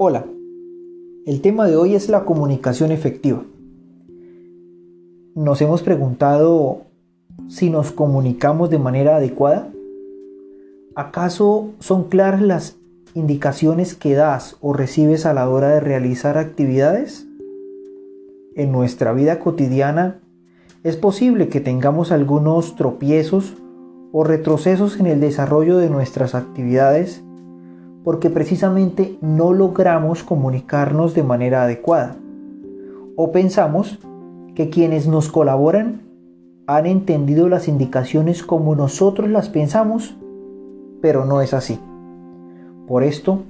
Hola, 0.00 0.26
el 1.26 1.40
tema 1.40 1.66
de 1.66 1.76
hoy 1.76 1.96
es 1.96 2.08
la 2.08 2.24
comunicación 2.24 2.92
efectiva. 2.92 3.42
Nos 5.34 5.60
hemos 5.60 5.82
preguntado 5.82 6.82
si 7.48 7.68
nos 7.68 7.90
comunicamos 7.90 8.70
de 8.70 8.78
manera 8.78 9.16
adecuada. 9.16 9.72
¿Acaso 10.94 11.70
son 11.80 12.04
claras 12.04 12.42
las 12.42 12.76
indicaciones 13.16 13.96
que 13.96 14.14
das 14.14 14.56
o 14.60 14.72
recibes 14.72 15.26
a 15.26 15.34
la 15.34 15.50
hora 15.50 15.70
de 15.70 15.80
realizar 15.80 16.38
actividades? 16.38 17.26
En 18.54 18.70
nuestra 18.70 19.12
vida 19.12 19.40
cotidiana 19.40 20.20
es 20.84 20.96
posible 20.96 21.48
que 21.48 21.58
tengamos 21.58 22.12
algunos 22.12 22.76
tropiezos 22.76 23.54
o 24.12 24.22
retrocesos 24.22 25.00
en 25.00 25.08
el 25.08 25.18
desarrollo 25.18 25.76
de 25.76 25.90
nuestras 25.90 26.36
actividades 26.36 27.24
porque 28.08 28.30
precisamente 28.30 29.18
no 29.20 29.52
logramos 29.52 30.22
comunicarnos 30.22 31.12
de 31.12 31.22
manera 31.22 31.64
adecuada. 31.64 32.16
O 33.16 33.32
pensamos 33.32 33.98
que 34.54 34.70
quienes 34.70 35.06
nos 35.06 35.28
colaboran 35.28 36.00
han 36.66 36.86
entendido 36.86 37.50
las 37.50 37.68
indicaciones 37.68 38.42
como 38.42 38.74
nosotros 38.74 39.28
las 39.28 39.50
pensamos, 39.50 40.16
pero 41.02 41.26
no 41.26 41.42
es 41.42 41.52
así. 41.52 41.78
Por 42.86 43.02
esto, 43.02 43.42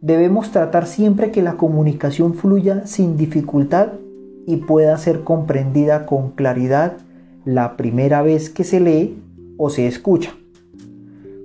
debemos 0.00 0.52
tratar 0.52 0.86
siempre 0.86 1.32
que 1.32 1.42
la 1.42 1.54
comunicación 1.54 2.34
fluya 2.34 2.86
sin 2.86 3.16
dificultad 3.16 3.88
y 4.46 4.58
pueda 4.58 4.96
ser 4.98 5.24
comprendida 5.24 6.06
con 6.06 6.30
claridad 6.30 6.92
la 7.44 7.76
primera 7.76 8.22
vez 8.22 8.50
que 8.50 8.62
se 8.62 8.78
lee 8.78 9.20
o 9.56 9.68
se 9.68 9.88
escucha. 9.88 10.30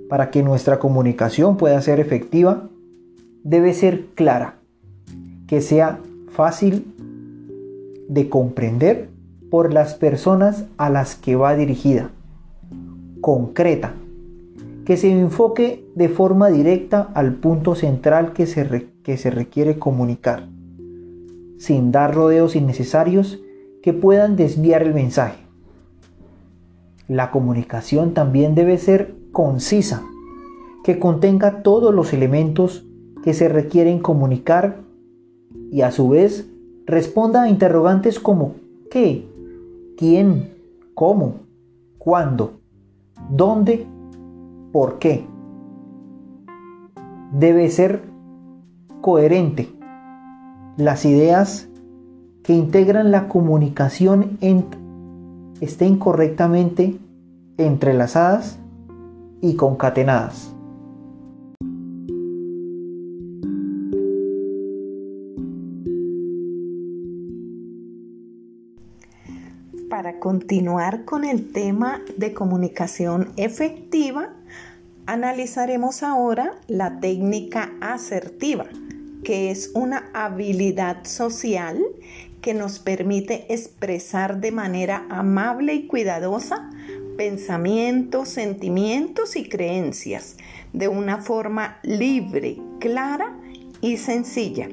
Para 0.08 0.30
que 0.30 0.42
nuestra 0.42 0.78
comunicación 0.78 1.56
pueda 1.56 1.80
ser 1.80 2.00
efectiva, 2.00 2.68
debe 3.42 3.74
ser 3.74 4.06
clara, 4.14 4.58
que 5.46 5.60
sea 5.60 6.00
fácil 6.28 6.92
de 8.08 8.28
comprender 8.28 9.08
por 9.50 9.72
las 9.72 9.94
personas 9.94 10.64
a 10.76 10.90
las 10.90 11.14
que 11.14 11.36
va 11.36 11.56
dirigida, 11.56 12.10
concreta, 13.20 13.94
que 14.84 14.96
se 14.96 15.10
enfoque 15.10 15.84
de 15.94 16.08
forma 16.08 16.48
directa 16.48 17.10
al 17.14 17.34
punto 17.34 17.74
central 17.74 18.32
que 18.32 18.46
se, 18.46 18.88
que 19.02 19.16
se 19.16 19.30
requiere 19.30 19.78
comunicar, 19.78 20.48
sin 21.58 21.90
dar 21.90 22.14
rodeos 22.14 22.54
innecesarios 22.54 23.40
que 23.82 23.92
puedan 23.92 24.36
desviar 24.36 24.82
el 24.82 24.94
mensaje. 24.94 25.45
La 27.08 27.30
comunicación 27.30 28.14
también 28.14 28.54
debe 28.54 28.78
ser 28.78 29.14
concisa, 29.30 30.02
que 30.82 30.98
contenga 30.98 31.62
todos 31.62 31.94
los 31.94 32.12
elementos 32.12 32.84
que 33.22 33.32
se 33.32 33.48
requieren 33.48 34.00
comunicar 34.00 34.78
y 35.70 35.82
a 35.82 35.90
su 35.90 36.08
vez 36.08 36.48
responda 36.86 37.42
a 37.42 37.48
interrogantes 37.48 38.18
como 38.18 38.54
¿qué? 38.90 39.28
¿quién? 39.96 40.52
¿cómo? 40.94 41.40
¿cuándo? 41.98 42.60
¿dónde? 43.30 43.86
¿por 44.72 44.98
qué? 44.98 45.26
Debe 47.32 47.68
ser 47.70 48.02
coherente. 49.00 49.68
Las 50.76 51.04
ideas 51.04 51.68
que 52.42 52.52
integran 52.52 53.10
la 53.10 53.28
comunicación 53.28 54.38
estén 55.60 55.98
correctamente 55.98 56.98
entrelazadas 57.58 58.58
y 59.40 59.56
concatenadas. 59.56 60.52
Para 69.88 70.18
continuar 70.18 71.04
con 71.04 71.24
el 71.24 71.52
tema 71.52 72.00
de 72.18 72.34
comunicación 72.34 73.32
efectiva, 73.36 74.30
analizaremos 75.06 76.02
ahora 76.02 76.52
la 76.66 77.00
técnica 77.00 77.72
asertiva, 77.80 78.66
que 79.24 79.50
es 79.50 79.70
una 79.74 80.10
habilidad 80.12 81.04
social 81.04 81.78
que 82.46 82.54
nos 82.54 82.78
permite 82.78 83.52
expresar 83.52 84.40
de 84.40 84.52
manera 84.52 85.04
amable 85.10 85.74
y 85.74 85.88
cuidadosa 85.88 86.70
pensamientos, 87.16 88.28
sentimientos 88.28 89.34
y 89.34 89.48
creencias 89.48 90.36
de 90.72 90.86
una 90.86 91.18
forma 91.18 91.80
libre, 91.82 92.58
clara 92.78 93.36
y 93.80 93.96
sencilla, 93.96 94.68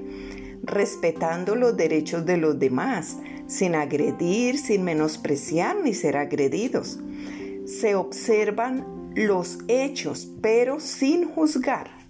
respetando 0.62 1.56
los 1.56 1.76
derechos 1.76 2.28
de 2.28 2.38
los 2.38 2.60
demás, 2.60 3.18
sin 3.48 3.74
agredir, 3.74 4.60
sin 4.60 4.84
menospreciar 4.84 5.78
ni 5.84 5.96
ser 5.96 6.16
agredidos. 6.16 7.00
Se 7.66 7.96
observan 7.96 8.86
los 9.16 9.58
hechos, 9.68 10.30
pero 10.44 10.80
sin 10.80 11.28
juzgar. 11.28 12.03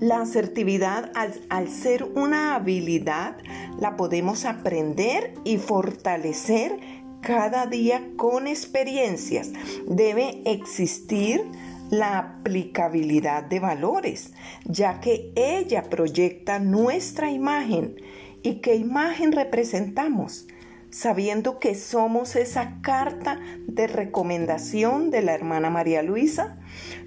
La 0.00 0.20
asertividad, 0.20 1.10
al, 1.14 1.32
al, 1.48 1.68
ser 1.68 2.04
una 2.04 2.54
habilidad, 2.54 3.36
la 3.80 3.96
podemos 3.96 4.44
aprender 4.44 5.34
y 5.44 5.58
fortalecer 5.58 6.78
cada 7.20 7.66
día 7.66 8.08
con 8.16 8.46
experiencias. 8.46 9.50
Debe 9.88 10.42
existir 10.44 11.42
la 11.90 12.18
aplicabilidad 12.18 13.44
de 13.44 13.60
valores, 13.60 14.32
ya 14.64 15.00
que 15.00 15.32
ella 15.34 15.84
proyecta 15.84 16.58
nuestra 16.58 17.30
imagen. 17.30 17.96
¿Y 18.42 18.56
qué 18.60 18.76
imagen 18.76 19.32
representamos? 19.32 20.46
Sabiendo 20.90 21.58
que 21.58 21.74
somos 21.74 22.34
esa 22.34 22.80
carta 22.80 23.38
de 23.66 23.86
recomendación 23.86 25.10
de 25.10 25.22
la 25.22 25.34
hermana 25.34 25.68
María 25.68 26.02
Luisa, 26.02 26.56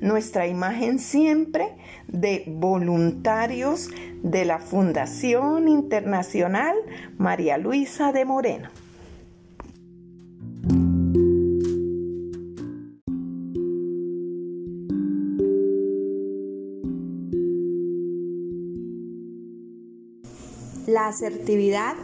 nuestra 0.02 0.46
imagen 0.48 1.00
siempre 1.00 1.76
de 2.08 2.44
voluntarios 2.48 3.90
de 4.22 4.46
la 4.46 4.60
Fundación 4.60 5.68
Internacional 5.68 6.76
María 7.18 7.58
Luisa 7.58 8.12
de 8.12 8.26
Moreno. 8.26 8.70
La 20.88 21.08
asertividad 21.08 21.96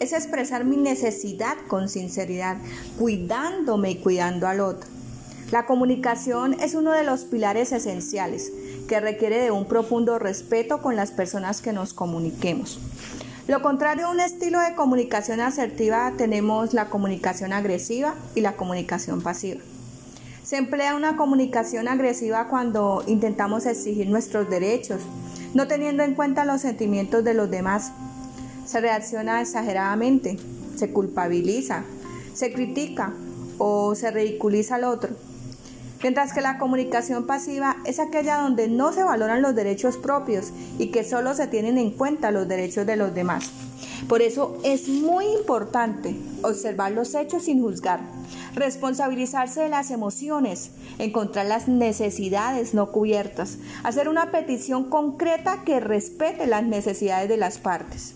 es 0.00 0.12
expresar 0.12 0.64
mi 0.64 0.76
necesidad 0.76 1.56
con 1.68 1.88
sinceridad, 1.88 2.56
cuidándome 2.98 3.92
y 3.92 3.96
cuidando 3.96 4.46
al 4.46 4.60
otro. 4.60 4.88
La 5.50 5.64
comunicación 5.64 6.54
es 6.60 6.74
uno 6.74 6.92
de 6.92 7.04
los 7.04 7.24
pilares 7.24 7.72
esenciales 7.72 8.52
que 8.88 9.00
requiere 9.00 9.40
de 9.40 9.50
un 9.50 9.66
profundo 9.66 10.18
respeto 10.18 10.82
con 10.82 10.96
las 10.96 11.12
personas 11.12 11.60
que 11.60 11.72
nos 11.72 11.92
comuniquemos. 11.92 12.80
Lo 13.46 13.62
contrario 13.62 14.06
a 14.06 14.10
un 14.10 14.18
estilo 14.18 14.58
de 14.58 14.74
comunicación 14.74 15.40
asertiva 15.40 16.12
tenemos 16.18 16.74
la 16.74 16.88
comunicación 16.88 17.52
agresiva 17.52 18.16
y 18.34 18.40
la 18.40 18.56
comunicación 18.56 19.22
pasiva. 19.22 19.60
Se 20.42 20.56
emplea 20.56 20.96
una 20.96 21.16
comunicación 21.16 21.86
agresiva 21.86 22.48
cuando 22.48 23.04
intentamos 23.06 23.66
exigir 23.66 24.08
nuestros 24.08 24.50
derechos, 24.50 25.00
no 25.54 25.68
teniendo 25.68 26.02
en 26.02 26.14
cuenta 26.14 26.44
los 26.44 26.60
sentimientos 26.60 27.22
de 27.22 27.34
los 27.34 27.48
demás 27.48 27.92
se 28.66 28.80
reacciona 28.80 29.40
exageradamente, 29.40 30.36
se 30.76 30.92
culpabiliza, 30.92 31.84
se 32.34 32.52
critica 32.52 33.12
o 33.58 33.94
se 33.94 34.10
ridiculiza 34.10 34.74
al 34.74 34.84
otro. 34.84 35.10
Mientras 36.02 36.34
que 36.34 36.42
la 36.42 36.58
comunicación 36.58 37.26
pasiva 37.26 37.78
es 37.84 37.98
aquella 37.98 38.36
donde 38.36 38.68
no 38.68 38.92
se 38.92 39.02
valoran 39.02 39.40
los 39.40 39.54
derechos 39.54 39.96
propios 39.96 40.52
y 40.78 40.90
que 40.90 41.04
solo 41.04 41.34
se 41.34 41.46
tienen 41.46 41.78
en 41.78 41.90
cuenta 41.90 42.30
los 42.30 42.46
derechos 42.46 42.86
de 42.86 42.96
los 42.96 43.14
demás. 43.14 43.50
Por 44.08 44.20
eso 44.20 44.58
es 44.62 44.88
muy 44.88 45.24
importante 45.26 46.14
observar 46.42 46.92
los 46.92 47.14
hechos 47.14 47.44
sin 47.44 47.62
juzgar, 47.62 48.00
responsabilizarse 48.54 49.62
de 49.62 49.68
las 49.70 49.90
emociones, 49.90 50.70
encontrar 50.98 51.46
las 51.46 51.66
necesidades 51.66 52.74
no 52.74 52.92
cubiertas, 52.92 53.58
hacer 53.82 54.08
una 54.08 54.30
petición 54.30 54.90
concreta 54.90 55.62
que 55.64 55.80
respete 55.80 56.46
las 56.46 56.62
necesidades 56.62 57.28
de 57.28 57.38
las 57.38 57.58
partes. 57.58 58.14